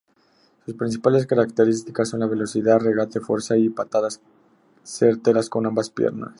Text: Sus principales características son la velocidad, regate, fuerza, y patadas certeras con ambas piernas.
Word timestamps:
Sus 0.65 0.73
principales 0.73 1.27
características 1.27 2.09
son 2.09 2.21
la 2.21 2.25
velocidad, 2.25 2.79
regate, 2.79 3.19
fuerza, 3.19 3.55
y 3.55 3.69
patadas 3.69 4.19
certeras 4.81 5.47
con 5.47 5.67
ambas 5.67 5.91
piernas. 5.91 6.29